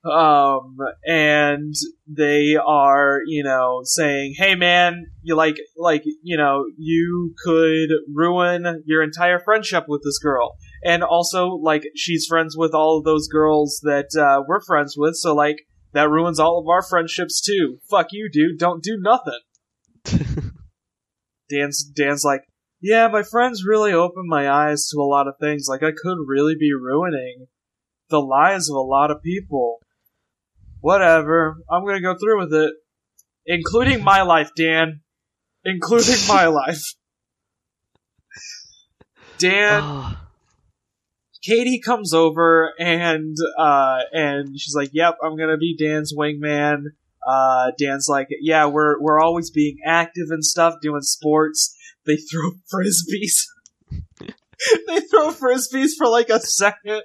Um, 0.04 0.78
and 1.06 1.76
they 2.08 2.56
are, 2.56 3.20
you 3.28 3.44
know, 3.44 3.82
saying, 3.84 4.34
"Hey, 4.36 4.56
man, 4.56 5.06
you 5.22 5.36
like, 5.36 5.58
like, 5.78 6.02
you 6.24 6.38
know, 6.38 6.66
you 6.76 7.36
could 7.44 7.90
ruin 8.12 8.82
your 8.86 9.04
entire 9.04 9.40
friendship 9.40 9.86
with 9.88 10.02
this 10.04 10.18
girl." 10.18 10.58
and 10.84 11.04
also 11.04 11.50
like 11.50 11.84
she's 11.96 12.26
friends 12.26 12.56
with 12.58 12.74
all 12.74 12.98
of 12.98 13.04
those 13.04 13.28
girls 13.28 13.80
that 13.84 14.10
uh, 14.20 14.42
we're 14.48 14.62
friends 14.62 14.96
with 14.98 15.16
so 15.16 15.34
like 15.34 15.58
that 15.94 16.10
ruins 16.10 16.40
all 16.40 16.60
of 16.60 16.68
our 16.68 16.82
friendships 16.82 17.42
too 17.42 17.78
fuck 17.90 18.08
you 18.12 18.30
dude 18.32 18.58
don't 18.58 18.84
do 18.84 18.98
nothing 19.00 19.40
dan's 21.50 21.84
dan's 21.84 22.24
like 22.24 22.42
yeah 22.82 23.08
my 23.08 23.24
friends 23.24 23.66
really 23.66 23.94
opened 23.94 24.28
my 24.28 24.50
eyes 24.50 24.88
to 24.90 25.00
a 25.00 25.04
lot 25.04 25.28
of 25.28 25.36
things. 25.40 25.68
Like 25.70 25.84
i 25.84 25.92
could 25.92 26.18
really 26.26 26.56
be 26.60 26.74
ruining 26.74 27.48
the 28.10 28.20
lives 28.22 28.70
of 28.70 28.76
a 28.76 28.80
lot 28.80 29.12
of 29.12 29.24
people. 29.24 29.80
Whatever. 30.80 31.58
I'm 31.70 31.86
gonna 31.86 32.02
go 32.02 32.16
through 32.18 32.40
with 32.40 32.54
it. 32.54 32.74
Including 33.46 34.04
my 34.04 34.22
life 34.22 34.52
dan. 34.56 35.02
Including 35.64 36.28
my 36.28 36.46
life. 36.62 36.84
Dan 39.38 39.82
Ah, 39.84 40.22
Katie 41.44 41.80
comes 41.80 42.14
over 42.14 42.72
and 42.80 43.36
uh 43.58 44.00
and 44.14 44.60
she's 44.60 44.76
like, 44.76 44.90
"Yep, 44.94 45.18
I'm 45.24 45.38
gonna 45.38 45.58
be 45.58 45.76
Dan's 45.78 46.14
wingman." 46.16 46.84
Uh, 47.28 47.72
Dan's 47.78 48.08
like, 48.08 48.28
"Yeah, 48.42 48.66
we're 48.68 49.00
we're 49.02 49.20
always 49.20 49.50
being 49.52 49.78
active 49.86 50.28
and 50.30 50.44
stuff, 50.46 50.76
doing 50.82 51.02
sports." 51.02 51.76
They 52.06 52.18
throw 52.18 52.52
frisbees. 52.74 53.46
they 54.88 55.00
throw 55.02 55.32
frisbees 55.32 55.92
for 55.98 56.08
like 56.08 56.30
a 56.30 56.40
second, 56.40 57.02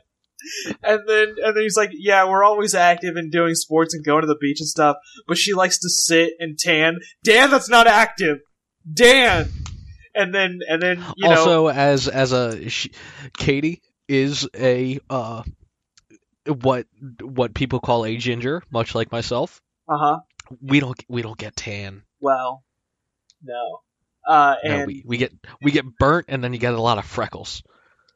and 0.82 1.00
then 1.06 1.34
and 1.42 1.56
then 1.56 1.62
he's 1.62 1.76
like, 1.76 1.90
"Yeah, 1.92 2.28
we're 2.28 2.44
always 2.44 2.74
active 2.74 3.16
and 3.16 3.32
doing 3.32 3.54
sports 3.54 3.94
and 3.94 4.04
going 4.04 4.22
to 4.22 4.26
the 4.26 4.38
beach 4.40 4.60
and 4.60 4.68
stuff." 4.68 4.96
But 5.26 5.38
she 5.38 5.54
likes 5.54 5.78
to 5.80 5.88
sit 5.88 6.34
and 6.38 6.58
tan. 6.58 6.98
Dan, 7.24 7.50
that's 7.50 7.68
not 7.68 7.86
active. 7.86 8.38
Dan. 8.92 9.48
And 10.14 10.34
then 10.34 10.60
and 10.68 10.80
then 10.80 11.04
you 11.16 11.28
know 11.28 11.38
also, 11.38 11.68
as 11.68 12.08
as 12.08 12.32
a 12.32 12.68
she, 12.68 12.90
Katie 13.36 13.82
is 14.08 14.48
a 14.54 14.98
uh, 15.10 15.42
what 16.46 16.86
what 17.20 17.54
people 17.54 17.80
call 17.80 18.06
a 18.06 18.16
ginger, 18.16 18.62
much 18.70 18.94
like 18.94 19.12
myself. 19.12 19.60
uh 19.88 19.96
huh. 19.98 20.20
We 20.62 20.80
don't 20.80 20.98
we 21.08 21.22
don't 21.22 21.36
get 21.36 21.56
tan. 21.56 22.02
Well, 22.20 22.64
no. 23.42 23.80
Uh, 24.26 24.56
No, 24.64 24.84
we, 24.86 25.04
we 25.06 25.16
get 25.18 25.32
we 25.62 25.70
get 25.70 25.84
burnt, 25.98 26.26
and 26.28 26.42
then 26.42 26.52
you 26.52 26.58
get 26.58 26.74
a 26.74 26.80
lot 26.80 26.98
of 26.98 27.04
freckles. 27.04 27.62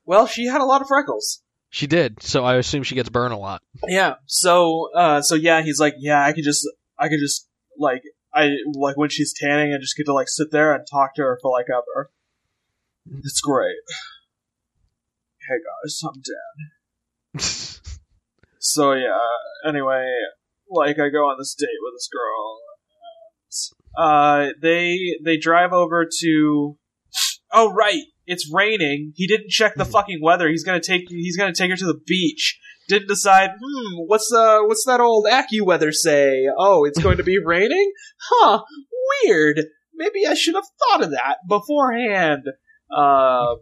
well, 0.05 0.27
she 0.27 0.47
had 0.47 0.61
a 0.61 0.65
lot 0.65 0.83
of 0.83 0.89
freckles. 0.89 1.43
She 1.73 1.87
did, 1.87 2.21
so 2.21 2.45
I 2.45 2.57
assume 2.57 2.83
she 2.83 2.97
gets 2.97 3.09
burned 3.09 3.33
a 3.33 3.37
lot. 3.37 3.63
Yeah. 3.87 4.15
So, 4.27 4.91
uh, 4.93 5.23
so 5.23 5.37
yeah, 5.37 5.63
he's 5.63 5.79
like, 5.79 5.95
yeah, 5.99 6.25
I 6.25 6.33
could 6.33 6.43
just, 6.43 6.69
I 6.99 7.09
could 7.09 7.21
just, 7.21 7.47
like, 7.79 8.03
I 8.35 8.57
like 8.75 8.97
when 8.97 9.09
she's 9.09 9.33
tanning, 9.33 9.73
I 9.73 9.79
just 9.79 9.97
get 9.97 10.07
to 10.07 10.13
like 10.13 10.29
sit 10.29 10.51
there 10.51 10.75
and 10.75 10.85
talk 10.91 11.15
to 11.15 11.23
her 11.23 11.39
for 11.41 11.53
like 11.53 11.67
ever. 11.71 12.11
It's 13.23 13.41
great. 13.41 13.77
Hey 15.49 15.57
guys, 15.85 16.01
I'm 16.05 16.23
Dan. 16.23 17.41
So 18.63 18.93
yeah. 18.93 19.17
Anyway, 19.67 20.07
like 20.69 20.99
I 20.99 21.09
go 21.09 21.31
on 21.31 21.39
this 21.39 21.55
date 21.55 21.81
with 21.83 21.95
this 21.95 22.09
girl. 22.13 22.59
Uh, 23.97 24.49
they 24.61 25.17
they 25.25 25.37
drive 25.37 25.73
over 25.73 26.09
to. 26.21 26.77
Oh 27.53 27.73
right, 27.73 28.03
it's 28.27 28.51
raining. 28.53 29.13
He 29.17 29.27
didn't 29.27 29.51
check 29.51 29.75
the 29.75 29.85
Mhm. 29.85 29.91
fucking 29.93 30.21
weather. 30.23 30.49
He's 30.49 30.65
gonna 30.65 30.81
take 30.81 31.09
he's 31.09 31.37
gonna 31.37 31.55
take 31.55 31.71
her 31.71 31.77
to 31.77 31.87
the 31.87 32.01
beach. 32.07 32.59
Didn't 32.89 33.09
decide. 33.09 33.51
Hmm, 33.63 33.97
what's 34.07 34.33
uh 34.33 34.61
what's 34.63 34.85
that 34.87 35.01
old 35.01 35.27
AccuWeather 35.27 35.93
say? 35.93 36.47
Oh, 36.59 36.85
it's 36.85 36.99
going 37.01 37.17
to 37.19 37.23
be 37.25 37.39
raining. 37.45 37.93
Huh? 38.21 38.63
Weird. 39.25 39.61
Maybe 39.95 40.27
I 40.27 40.35
should 40.35 40.55
have 40.55 40.65
thought 40.89 41.05
of 41.05 41.11
that 41.11 41.39
beforehand. 41.49 42.45
Uh, 42.97 43.57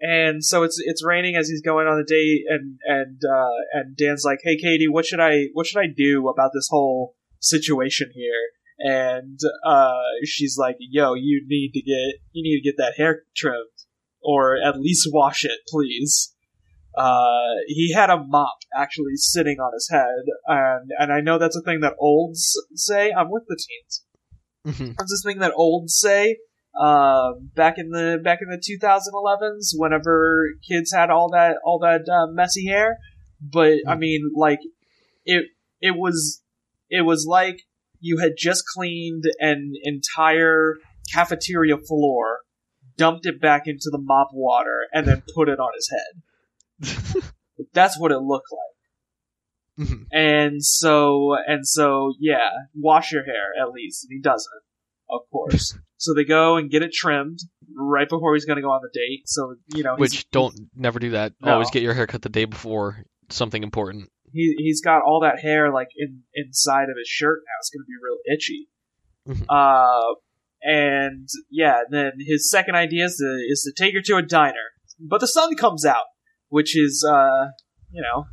and 0.00 0.44
so 0.44 0.62
it's 0.64 0.80
it's 0.84 1.04
raining 1.04 1.36
as 1.36 1.48
he's 1.48 1.62
going 1.62 1.86
on 1.86 1.96
the 1.98 2.04
date, 2.04 2.42
and 2.48 2.78
and 2.86 3.22
uh, 3.24 3.56
and 3.74 3.96
Dan's 3.96 4.24
like, 4.24 4.40
"Hey, 4.42 4.56
Katie, 4.56 4.88
what 4.88 5.06
should 5.06 5.20
I 5.20 5.46
what 5.52 5.66
should 5.66 5.80
I 5.80 5.86
do 5.94 6.28
about 6.28 6.50
this 6.54 6.68
whole 6.70 7.14
situation 7.40 8.10
here?" 8.14 8.32
And 8.78 9.38
uh, 9.64 10.02
she's 10.24 10.56
like, 10.58 10.76
"Yo, 10.80 11.14
you 11.14 11.44
need 11.46 11.72
to 11.72 11.80
get 11.80 12.20
you 12.32 12.42
need 12.42 12.60
to 12.60 12.64
get 12.64 12.76
that 12.78 12.94
hair 12.96 13.22
trimmed, 13.36 13.56
or 14.22 14.56
at 14.56 14.80
least 14.80 15.08
wash 15.12 15.44
it, 15.44 15.60
please." 15.68 16.34
Uh, 16.96 17.54
he 17.66 17.92
had 17.92 18.08
a 18.10 18.22
mop 18.22 18.58
actually 18.76 19.16
sitting 19.16 19.58
on 19.58 19.72
his 19.74 19.88
head, 19.90 20.24
and 20.46 20.90
and 20.98 21.12
I 21.12 21.20
know 21.20 21.38
that's 21.38 21.56
a 21.56 21.62
thing 21.62 21.80
that 21.80 21.94
olds 21.98 22.52
say. 22.74 23.12
I'm 23.12 23.30
with 23.30 23.44
the 23.48 23.56
teens. 23.56 24.04
Mhm. 24.66 24.96
That's 24.96 25.10
this 25.10 25.22
thing 25.24 25.40
that 25.40 25.52
olds 25.54 25.98
say 25.98 26.38
uh, 26.78 27.32
back 27.54 27.78
in 27.78 27.90
the 27.90 28.20
back 28.22 28.40
in 28.42 28.48
the 28.48 28.58
2011s, 28.58 29.72
whenever 29.74 30.48
kids 30.68 30.92
had 30.92 31.10
all 31.10 31.30
that 31.30 31.56
all 31.64 31.78
that 31.80 32.08
uh, 32.08 32.26
messy 32.32 32.66
hair. 32.66 32.98
But 33.40 33.78
I 33.86 33.94
mean, 33.96 34.32
like 34.34 34.60
it 35.24 35.46
it 35.80 35.96
was 35.96 36.42
it 36.90 37.02
was 37.02 37.26
like 37.28 37.58
you 38.04 38.18
had 38.18 38.32
just 38.36 38.64
cleaned 38.74 39.24
an 39.38 39.72
entire 39.82 40.74
cafeteria 41.10 41.78
floor, 41.78 42.40
dumped 42.98 43.24
it 43.24 43.40
back 43.40 43.62
into 43.66 43.88
the 43.90 43.98
mop 43.98 44.28
water, 44.34 44.80
and 44.92 45.06
then 45.06 45.22
put 45.34 45.48
it 45.48 45.58
on 45.58 45.70
his 45.74 45.90
head. 45.90 47.22
That's 47.72 47.98
what 47.98 48.12
it 48.12 48.18
looked 48.18 48.48
like. 48.52 49.88
Mhm. 49.88 50.04
And 50.12 50.62
so, 50.62 51.34
and 51.46 51.66
so, 51.66 52.12
yeah, 52.20 52.50
wash 52.74 53.10
your 53.10 53.24
hair 53.24 53.52
at 53.60 53.70
least. 53.70 54.04
And 54.04 54.12
he 54.16 54.20
doesn't, 54.20 54.62
of 55.10 55.22
course. 55.32 55.76
So 55.96 56.12
they 56.12 56.24
go 56.24 56.56
and 56.56 56.70
get 56.70 56.82
it 56.82 56.92
trimmed 56.92 57.38
right 57.74 58.06
before 58.06 58.34
he's 58.34 58.44
going 58.44 58.56
to 58.56 58.62
go 58.62 58.72
on 58.72 58.82
the 58.82 58.90
date. 58.92 59.22
So, 59.24 59.54
you 59.74 59.82
know, 59.84 59.94
Which 59.96 60.30
don't 60.30 60.52
never 60.74 60.98
do 60.98 61.12
that. 61.12 61.32
No. 61.40 61.54
Always 61.54 61.70
get 61.70 61.82
your 61.82 61.94
hair 61.94 62.06
cut 62.06 62.20
the 62.20 62.28
day 62.28 62.44
before 62.44 63.04
something 63.30 63.62
important. 63.62 64.10
He, 64.34 64.54
he's 64.58 64.82
got 64.82 65.02
all 65.06 65.20
that 65.22 65.40
hair 65.40 65.72
like 65.72 65.88
in, 65.96 66.22
inside 66.34 66.84
of 66.90 66.96
his 66.98 67.08
shirt 67.08 67.40
now. 67.46 67.56
It's 67.60 67.70
going 67.70 67.84
to 67.84 67.86
be 67.86 67.96
real 68.02 68.18
itchy. 68.34 68.68
Mhm. 69.26 69.46
Uh, 69.48 70.14
and 70.62 71.28
yeah, 71.50 71.80
then 71.90 72.12
his 72.18 72.50
second 72.50 72.74
idea 72.74 73.04
is 73.06 73.16
to, 73.16 73.38
is 73.50 73.62
to 73.62 73.82
take 73.82 73.94
her 73.94 74.02
to 74.02 74.16
a 74.16 74.22
diner. 74.22 74.72
But 74.98 75.20
the 75.20 75.26
sun 75.28 75.54
comes 75.56 75.84
out, 75.84 76.04
which 76.48 76.76
is, 76.76 77.06
uh, 77.08 77.46
you 77.90 78.02
know, 78.02 78.26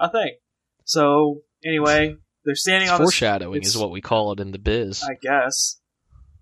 a 0.00 0.10
thing. 0.10 0.36
So, 0.84 1.42
anyway, 1.64 2.16
they're 2.44 2.54
standing 2.54 2.88
on 2.88 2.98
Foreshadowing 2.98 3.62
is 3.62 3.76
what 3.76 3.90
we 3.90 4.00
call 4.00 4.32
it 4.32 4.40
in 4.40 4.52
the 4.52 4.58
biz. 4.58 5.02
I 5.04 5.14
guess. 5.20 5.80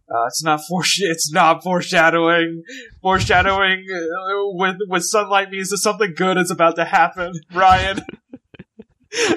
Uh, 0.08 0.26
it's 0.28 0.42
not 0.44 0.60
foresh- 0.70 1.00
It's 1.00 1.32
not 1.32 1.64
foreshadowing. 1.64 2.62
Foreshadowing 3.02 3.84
uh, 3.92 4.54
with 4.54 4.76
with 4.88 5.02
sunlight 5.04 5.50
means 5.50 5.70
that 5.70 5.78
something 5.78 6.14
good 6.16 6.38
is 6.38 6.50
about 6.50 6.76
to 6.76 6.84
happen. 6.84 7.32
Ryan. 7.52 8.00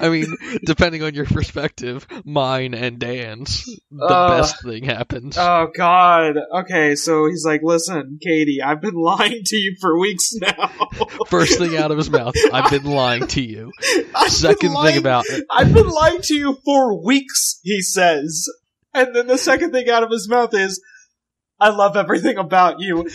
I 0.01 0.09
mean, 0.09 0.35
depending 0.65 1.03
on 1.03 1.13
your 1.13 1.25
perspective, 1.25 2.05
mine 2.25 2.73
and 2.73 2.99
Dan's, 2.99 3.65
the 3.91 4.03
Uh, 4.05 4.37
best 4.37 4.61
thing 4.63 4.83
happens. 4.83 5.37
Oh 5.37 5.67
God. 5.75 6.35
Okay, 6.59 6.95
so 6.95 7.25
he's 7.27 7.45
like, 7.45 7.61
"Listen, 7.63 8.19
Katie, 8.21 8.61
I've 8.61 8.81
been 8.81 8.95
lying 8.95 9.41
to 9.45 9.55
you 9.57 9.75
for 9.79 9.99
weeks 9.99 10.33
now." 10.35 10.71
First 11.27 11.57
thing 11.59 11.75
out 11.77 11.91
of 11.91 11.97
his 11.97 12.09
mouth, 12.09 12.33
I've 12.51 12.71
been 12.71 12.85
lying 12.85 13.27
to 13.27 13.41
you. 13.41 13.71
I've 14.15 14.31
Second 14.31 14.73
lying- 14.73 14.93
thing 14.93 14.99
about 14.99 15.25
it, 15.27 15.45
I've 15.49 15.73
been 15.73 15.87
lying 15.89 16.21
to 16.23 16.33
you 16.35 16.57
for 16.65 17.03
weeks. 17.03 17.59
He 17.63 17.81
says, 17.81 18.47
and 18.93 19.15
then 19.15 19.27
the 19.27 19.37
second 19.37 19.71
thing 19.71 19.89
out 19.89 20.03
of 20.03 20.09
his 20.11 20.27
mouth 20.29 20.53
is, 20.53 20.81
I 21.59 21.69
love 21.69 21.95
everything 21.97 22.37
about 22.37 22.79
you. 22.79 23.05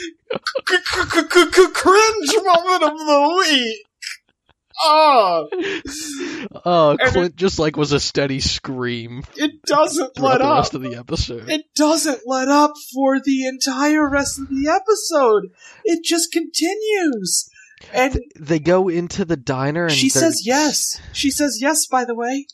Cringe 0.66 2.34
moment 2.44 2.82
of 2.82 2.98
the 2.98 3.46
week. 3.48 3.86
Oh, 4.82 5.48
Oh, 6.64 6.90
And 6.90 7.00
Clint 7.00 7.36
just 7.36 7.58
like 7.58 7.76
was 7.76 7.92
a 7.92 8.00
steady 8.00 8.40
scream 8.40 9.22
it 9.36 9.62
doesn't 9.62 10.18
let 10.18 10.38
the 10.38 10.44
up. 10.44 10.58
rest 10.58 10.74
of 10.74 10.82
the 10.82 10.96
episode. 10.96 11.48
It 11.48 11.66
doesn't 11.76 12.20
let 12.26 12.48
up 12.48 12.72
for 12.94 13.20
the 13.20 13.46
entire 13.46 14.08
rest 14.08 14.38
of 14.40 14.48
the 14.48 14.68
episode. 14.68 15.50
It 15.84 16.02
just 16.04 16.32
continues. 16.32 17.48
And 17.92 18.18
they 18.38 18.58
go 18.58 18.88
into 18.88 19.24
the 19.24 19.36
diner 19.36 19.84
and 19.84 19.92
she 19.92 20.08
they're- 20.08 20.22
says 20.22 20.42
yes. 20.44 21.00
She 21.12 21.30
says 21.30 21.58
yes, 21.60 21.86
by 21.86 22.04
the 22.04 22.14
way. 22.14 22.46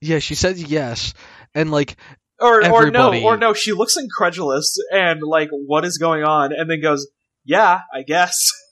Yeah, 0.00 0.18
she 0.20 0.34
says 0.34 0.62
yes, 0.62 1.14
and 1.54 1.70
like 1.70 1.96
Or 2.38 2.64
or 2.70 2.90
no, 2.90 3.18
or 3.22 3.36
no, 3.38 3.54
she 3.54 3.72
looks 3.72 3.96
incredulous 3.96 4.76
and 4.92 5.20
like 5.22 5.48
what 5.50 5.84
is 5.86 5.96
going 5.98 6.22
on 6.22 6.52
and 6.52 6.70
then 6.70 6.80
goes, 6.82 7.08
"Yeah, 7.44 7.80
I 7.92 8.02
guess." 8.02 8.50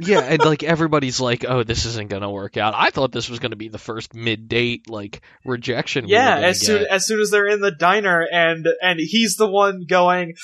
yeah, 0.00 0.20
and 0.20 0.44
like 0.44 0.62
everybody's 0.62 1.20
like, 1.20 1.44
"Oh, 1.48 1.62
this 1.62 1.84
isn't 1.86 2.10
gonna 2.10 2.30
work 2.30 2.56
out." 2.56 2.74
I 2.76 2.90
thought 2.90 3.12
this 3.12 3.28
was 3.28 3.38
gonna 3.38 3.56
be 3.56 3.68
the 3.68 3.78
first 3.78 4.14
mid-date 4.14 4.88
like 4.90 5.22
rejection. 5.44 6.06
yeah, 6.08 6.36
gonna 6.36 6.46
as 6.48 6.60
soon 6.60 6.86
as 6.90 7.06
soon 7.06 7.20
as 7.20 7.30
they're 7.30 7.46
in 7.46 7.60
the 7.60 7.70
diner 7.70 8.26
and 8.30 8.66
and 8.82 8.98
he's 9.00 9.36
the 9.36 9.50
one 9.50 9.82
going, 9.88 10.34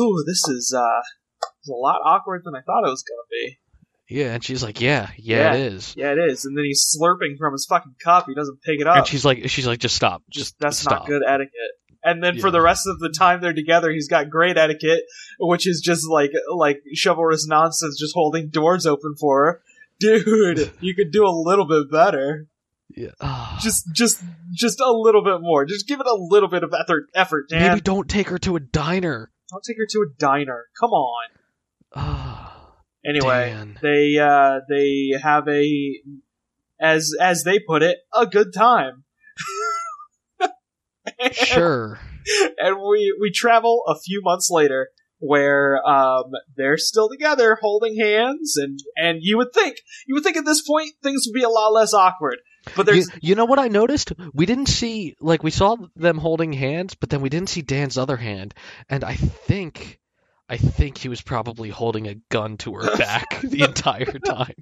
"Ooh, 0.00 0.24
this 0.26 0.42
is 0.48 0.74
uh 0.76 0.80
a 0.80 1.70
lot 1.70 2.00
awkward 2.04 2.42
than 2.44 2.54
I 2.54 2.60
thought 2.60 2.86
it 2.86 2.90
was 2.90 3.02
going 3.02 3.18
to 3.18 3.28
be." 3.30 3.58
yeah, 4.10 4.32
and 4.34 4.42
she's 4.42 4.62
like, 4.62 4.80
"Yeah, 4.80 5.10
yeah, 5.18 5.36
Yeah. 5.36 5.54
it 5.54 5.72
is." 5.74 5.94
Yeah, 5.96 6.12
it 6.12 6.18
is. 6.18 6.44
And 6.44 6.56
then 6.56 6.64
he's 6.64 6.96
slurping 6.98 7.36
from 7.38 7.52
his 7.52 7.66
fucking 7.68 7.94
cup. 8.02 8.24
He 8.26 8.34
doesn't 8.34 8.62
pick 8.62 8.80
it 8.80 8.86
up. 8.86 8.96
And 8.96 9.06
she's 9.06 9.24
like, 9.24 9.48
she's 9.50 9.66
like, 9.66 9.80
just 9.80 9.94
stop, 9.96 10.22
just 10.30 10.52
just 10.52 10.58
that's 10.58 10.78
stop. 10.78 11.00
not 11.00 11.06
good 11.06 11.22
etiquette. 11.26 11.52
And 12.04 12.22
then 12.22 12.38
for 12.38 12.50
the 12.50 12.60
rest 12.60 12.86
of 12.86 13.00
the 13.00 13.10
time 13.10 13.40
they're 13.40 13.52
together, 13.52 13.90
he's 13.90 14.08
got 14.08 14.30
great 14.30 14.56
etiquette, 14.56 15.02
which 15.40 15.66
is 15.66 15.80
just 15.80 16.08
like 16.08 16.30
like 16.54 16.80
chivalrous 17.02 17.46
nonsense, 17.46 17.98
just 17.98 18.14
holding 18.14 18.48
doors 18.50 18.86
open 18.86 19.14
for 19.18 19.44
her. 19.44 19.62
Dude, 20.00 20.72
you 20.80 20.94
could 20.94 21.10
do 21.10 21.26
a 21.26 21.34
little 21.34 21.66
bit 21.66 21.90
better. 21.90 22.46
Yeah. 22.88 23.10
Ah. 23.20 23.58
Just 23.62 23.92
just 23.92 24.22
just 24.54 24.80
a 24.80 24.90
little 24.90 25.22
bit 25.22 25.40
more. 25.40 25.64
Just 25.66 25.88
give 25.88 26.00
it 26.00 26.06
a 26.06 26.14
little 26.14 26.48
bit 26.48 26.62
of 26.62 26.72
effort 26.72 27.08
effort, 27.14 27.48
Dan. 27.48 27.68
Maybe 27.68 27.80
don't 27.80 28.08
take 28.08 28.28
her 28.28 28.38
to 28.38 28.54
a 28.56 28.60
diner. 28.60 29.30
Don't 29.50 29.64
take 29.64 29.76
her 29.78 29.86
to 29.90 30.02
a 30.02 30.06
diner. 30.18 30.66
Come 30.78 30.90
on. 30.90 31.28
Anyway, 33.06 33.50
Dan. 33.50 33.78
they 33.80 34.18
uh 34.18 34.58
they 34.68 35.12
have 35.22 35.46
a 35.48 36.02
as 36.80 37.12
as 37.20 37.44
they 37.44 37.58
put 37.58 37.82
it, 37.82 37.98
a 38.14 38.26
good 38.26 38.52
time. 38.52 39.04
sure. 41.32 41.98
and 42.58 42.76
we 42.76 43.16
we 43.20 43.30
travel 43.30 43.82
a 43.86 43.98
few 43.98 44.20
months 44.22 44.50
later 44.50 44.88
where 45.20 45.84
um 45.88 46.30
they're 46.56 46.78
still 46.78 47.08
together 47.08 47.58
holding 47.60 47.98
hands 47.98 48.56
and 48.56 48.78
and 48.96 49.18
you 49.20 49.36
would 49.36 49.52
think 49.52 49.78
you 50.06 50.14
would 50.14 50.22
think 50.22 50.36
at 50.36 50.44
this 50.44 50.62
point 50.62 50.92
things 51.02 51.24
would 51.26 51.34
be 51.34 51.42
a 51.42 51.48
lot 51.48 51.72
less 51.72 51.92
awkward 51.92 52.38
but 52.76 52.86
You, 52.86 52.92
there's 52.92 53.08
you 53.20 53.34
know 53.34 53.44
what 53.44 53.58
I 53.58 53.68
noticed? 53.68 54.12
We 54.32 54.46
didn't 54.46 54.66
see 54.66 55.16
like 55.20 55.42
we 55.42 55.50
saw 55.50 55.76
them 55.96 56.18
holding 56.18 56.52
hands, 56.52 56.94
but 56.94 57.10
then 57.10 57.20
we 57.20 57.28
didn't 57.28 57.48
see 57.48 57.62
Dan's 57.62 57.98
other 57.98 58.16
hand, 58.16 58.54
and 58.88 59.04
I 59.04 59.14
think. 59.14 59.97
I 60.50 60.56
think 60.56 60.96
he 60.96 61.08
was 61.08 61.20
probably 61.20 61.68
holding 61.68 62.06
a 62.08 62.14
gun 62.30 62.56
to 62.58 62.74
her 62.74 62.96
back 62.98 63.40
the 63.42 63.62
entire 63.62 64.18
time. 64.18 64.54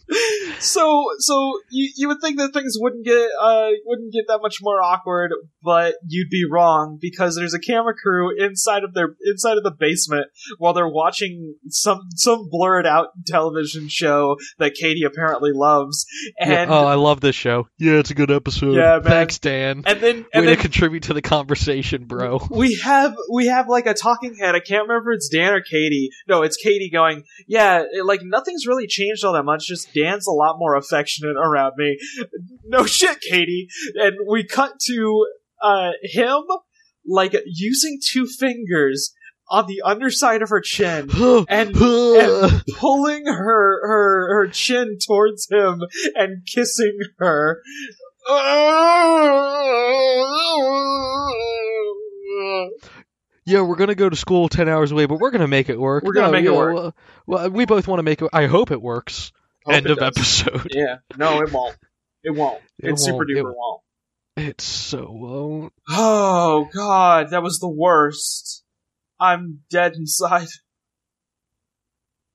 so 0.58 1.04
so 1.18 1.52
you 1.70 1.90
you 1.96 2.08
would 2.08 2.20
think 2.20 2.38
that 2.38 2.52
things 2.52 2.76
wouldn't 2.78 3.04
get 3.04 3.28
uh 3.40 3.68
wouldn't 3.84 4.12
get 4.12 4.24
that 4.28 4.40
much 4.42 4.58
more 4.62 4.82
awkward 4.82 5.32
but 5.62 5.94
you'd 6.06 6.30
be 6.30 6.44
wrong 6.50 6.98
because 7.00 7.36
there's 7.36 7.54
a 7.54 7.58
camera 7.58 7.94
crew 7.94 8.30
inside 8.36 8.82
of 8.84 8.94
their 8.94 9.14
inside 9.24 9.56
of 9.58 9.62
the 9.64 9.70
basement 9.70 10.26
while 10.58 10.72
they're 10.72 10.88
watching 10.88 11.54
some 11.68 12.00
some 12.14 12.48
blurred 12.50 12.86
out 12.86 13.08
television 13.26 13.88
show 13.88 14.36
that 14.58 14.74
Katie 14.74 15.04
apparently 15.04 15.50
loves 15.52 16.06
and 16.38 16.50
Yeah, 16.50 16.66
oh, 16.68 16.86
I 16.86 16.94
love 16.94 17.20
this 17.20 17.36
show. 17.36 17.68
Yeah, 17.78 17.94
it's 17.94 18.10
a 18.10 18.14
good 18.14 18.30
episode. 18.30 18.74
Yeah, 18.74 18.98
man. 18.98 19.02
Thanks, 19.02 19.38
Dan. 19.38 19.82
and 19.86 20.00
then 20.00 20.16
Way 20.16 20.24
and 20.32 20.42
to 20.44 20.50
then 20.50 20.56
contribute 20.56 21.04
to 21.04 21.14
the 21.14 21.22
conversation, 21.22 22.06
bro. 22.06 22.40
we 22.50 22.78
have 22.82 23.16
we 23.32 23.46
have 23.46 23.68
like 23.68 23.86
a 23.86 23.94
talking 23.94 24.36
head. 24.36 24.54
I 24.54 24.60
can't 24.60 24.88
remember 24.88 25.12
if 25.12 25.16
it's 25.18 25.28
Dan 25.28 25.52
or 25.52 25.60
Katie. 25.60 25.75
No, 26.28 26.42
it's 26.42 26.56
Katie 26.56 26.90
going, 26.90 27.24
yeah, 27.46 27.82
it- 27.90 28.04
like 28.06 28.20
nothing's 28.22 28.66
really 28.66 28.86
changed 28.86 29.24
all 29.24 29.32
that 29.34 29.44
much. 29.44 29.66
Just 29.66 29.92
Dan's 29.94 30.26
a 30.26 30.30
lot 30.32 30.56
more 30.58 30.74
affectionate 30.76 31.36
around 31.36 31.72
me. 31.76 31.98
No 32.66 32.84
shit, 32.96 33.20
Katie. 33.20 33.68
And 33.94 34.16
we 34.28 34.44
cut 34.46 34.72
to 34.86 35.26
uh 35.62 35.90
him 36.02 36.42
like 37.06 37.34
using 37.46 37.98
two 38.04 38.26
fingers 38.26 39.12
on 39.48 39.66
the 39.66 39.80
underside 39.84 40.42
of 40.42 40.48
her 40.50 40.60
chin. 40.60 41.08
And- 41.48 41.76
and- 41.76 42.62
Pulling 42.78 43.26
her 43.26 43.80
her 43.86 44.28
her 44.34 44.48
chin 44.48 44.98
towards 45.06 45.48
him 45.50 45.80
and 46.14 46.44
kissing 46.52 46.98
her. 47.18 47.62
yeah, 53.46 53.62
we're 53.62 53.76
gonna 53.76 53.94
go 53.94 54.08
to 54.10 54.16
school 54.16 54.48
ten 54.48 54.68
hours 54.68 54.92
away, 54.92 55.06
but 55.06 55.18
we're 55.18 55.30
gonna 55.30 55.48
make 55.48 55.68
it 55.70 55.78
work. 55.80 56.04
We're 56.04 56.12
gonna 56.12 56.26
No, 56.26 56.32
make 56.32 56.44
it 56.44 56.50
yeah, 56.52 56.56
work. 56.58 56.94
Well, 57.26 57.50
we 57.50 57.64
both 57.64 57.88
want 57.88 58.00
to 58.00 58.02
make 58.02 58.20
it. 58.20 58.28
I 58.32 58.46
hope 58.46 58.70
it 58.70 58.82
works. 58.82 59.32
Hope 59.64 59.74
End 59.74 59.86
it 59.86 59.92
of 59.92 59.98
does. 59.98 60.42
episode. 60.42 60.68
Yeah, 60.74 60.96
no, 61.16 61.40
it 61.42 61.52
won't. 61.52 61.76
It 62.22 62.30
won't. 62.30 62.60
It 62.80 62.90
It, 62.90 62.98
super 62.98 63.24
duper 63.24 63.38
It- 63.38 63.44
won't. 63.56 63.82
It 64.36 64.60
so 64.60 65.08
won't. 65.10 65.72
Oh 65.88 66.68
god, 66.74 67.30
that 67.30 67.42
was 67.42 67.58
the 67.58 67.70
worst. 67.70 68.64
I'm 69.18 69.60
dead 69.70 69.94
inside. 69.94 70.48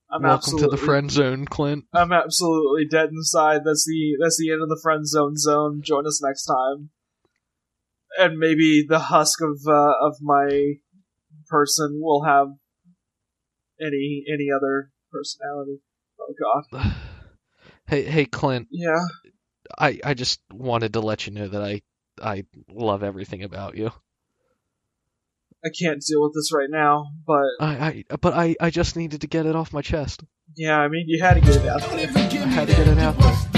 I'm 0.09 0.23
Welcome 0.23 0.57
to 0.59 0.67
the 0.67 0.77
friend 0.77 1.09
zone, 1.09 1.45
Clint. 1.45 1.85
I'm 1.93 2.11
absolutely 2.11 2.85
dead 2.85 3.09
inside. 3.11 3.61
That's 3.63 3.85
the 3.85 4.17
that's 4.21 4.37
the 4.37 4.51
end 4.51 4.61
of 4.61 4.67
the 4.69 4.79
friend 4.81 5.07
zone 5.07 5.37
zone. 5.37 5.81
Join 5.83 6.05
us 6.05 6.21
next 6.21 6.43
time, 6.45 6.89
and 8.19 8.37
maybe 8.37 8.83
the 8.87 8.99
husk 8.99 9.39
of 9.41 9.59
uh, 9.67 9.93
of 10.01 10.15
my 10.21 10.73
person 11.51 11.99
will 12.01 12.23
have 12.23 12.47
any 13.79 14.23
any 14.31 14.47
other 14.55 14.91
personality. 15.11 15.81
Oh 16.19 16.33
god, 16.73 16.93
Hey, 17.87 18.03
hey, 18.03 18.25
Clint. 18.25 18.67
yeah. 18.71 18.99
I, 19.77 19.99
I 20.03 20.13
just 20.15 20.41
wanted 20.51 20.93
to 20.93 20.99
let 21.01 21.27
you 21.27 21.33
know 21.33 21.47
that 21.47 21.61
I 21.61 21.81
I 22.21 22.45
love 22.69 23.03
everything 23.03 23.43
about 23.43 23.77
you. 23.77 23.91
I 25.63 25.69
can't 25.79 26.01
deal 26.01 26.23
with 26.23 26.33
this 26.33 26.51
right 26.53 26.69
now, 26.69 27.05
but 27.27 27.45
I, 27.59 28.03
I 28.09 28.15
but 28.19 28.33
I, 28.33 28.55
I 28.59 28.69
just 28.69 28.95
needed 28.95 29.21
to 29.21 29.27
get 29.27 29.45
it 29.45 29.55
off 29.55 29.71
my 29.73 29.81
chest. 29.81 30.23
yeah, 30.57 30.77
I 30.79 30.87
mean, 30.87 31.05
you 31.07 31.21
had 31.23 31.35
to 31.35 31.41
get 31.41 31.55
it 31.57 31.67
out. 31.67 31.83
Even 31.93 32.17
I 32.17 32.47
had 32.47 32.67
to 32.67 32.73
get 32.73 32.87
it 32.87 32.97
out 32.97 33.17
busted 33.17 33.51